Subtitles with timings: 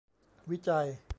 [0.49, 0.87] วิจัย